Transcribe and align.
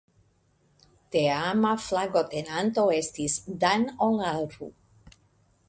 Teama 1.15 1.73
flagotenanto 1.89 2.85
estis 2.97 3.37
"Dan 3.65 3.87
Olaru". 4.07 4.71